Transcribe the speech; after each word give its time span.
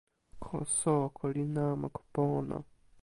ko 0.43 0.55
soko 0.79 1.23
li 1.33 1.43
namako 1.55 2.01
pona. 2.13 2.57